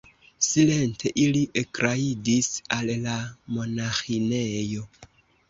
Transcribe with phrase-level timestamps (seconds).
[0.45, 3.19] Silente ili ekrajdis al la
[3.59, 4.89] monaĥinejo.